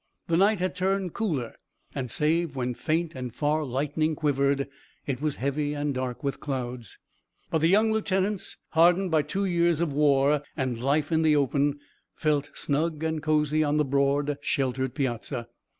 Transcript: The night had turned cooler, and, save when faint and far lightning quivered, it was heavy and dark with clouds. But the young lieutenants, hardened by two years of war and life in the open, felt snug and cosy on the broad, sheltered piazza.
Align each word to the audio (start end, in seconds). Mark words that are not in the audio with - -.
The 0.25 0.35
night 0.35 0.57
had 0.59 0.73
turned 0.73 1.13
cooler, 1.13 1.57
and, 1.93 2.09
save 2.09 2.55
when 2.55 2.73
faint 2.73 3.13
and 3.13 3.31
far 3.31 3.63
lightning 3.63 4.15
quivered, 4.15 4.67
it 5.05 5.21
was 5.21 5.35
heavy 5.35 5.75
and 5.75 5.93
dark 5.93 6.23
with 6.23 6.39
clouds. 6.39 6.97
But 7.51 7.59
the 7.59 7.67
young 7.67 7.91
lieutenants, 7.91 8.57
hardened 8.69 9.11
by 9.11 9.21
two 9.21 9.45
years 9.45 9.79
of 9.79 9.93
war 9.93 10.41
and 10.57 10.81
life 10.81 11.11
in 11.11 11.21
the 11.21 11.35
open, 11.35 11.79
felt 12.15 12.49
snug 12.55 13.03
and 13.03 13.21
cosy 13.21 13.63
on 13.63 13.77
the 13.77 13.85
broad, 13.85 14.39
sheltered 14.41 14.95
piazza. 14.95 15.49